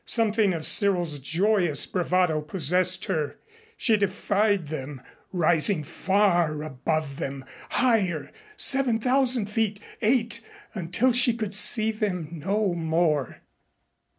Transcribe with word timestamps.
Something 0.03 0.51
of 0.53 0.65
Cyril's 0.65 1.19
joyous 1.19 1.85
bravado 1.85 2.41
possessed 2.41 3.05
her. 3.05 3.37
She 3.77 3.97
defied 3.97 4.69
them, 4.69 4.99
rising 5.31 5.83
far 5.83 6.63
above 6.63 7.17
them 7.17 7.45
higher 7.69 8.31
seven 8.57 8.97
thousand 8.99 9.47
feet 9.47 9.79
eight, 10.01 10.41
until 10.73 11.13
she 11.13 11.35
could 11.35 11.53
see 11.53 11.91
them 11.91 12.29
no 12.31 12.73
more. 12.73 13.41